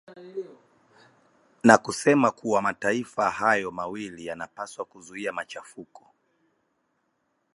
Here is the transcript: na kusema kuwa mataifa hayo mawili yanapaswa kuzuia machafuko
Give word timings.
na 1.63 1.77
kusema 1.77 2.31
kuwa 2.31 2.61
mataifa 2.61 3.29
hayo 3.29 3.71
mawili 3.71 4.25
yanapaswa 4.25 4.85
kuzuia 4.85 5.33
machafuko 5.33 6.05